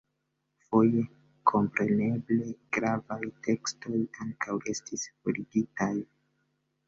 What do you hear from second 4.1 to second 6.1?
ankaŭ estis forigitaj.